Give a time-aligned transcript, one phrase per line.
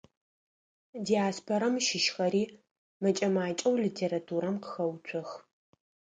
[1.07, 2.43] Диаспорэм щыщхэри
[3.01, 5.29] мэкӏэ-макӏэу литературэм къыхэуцох.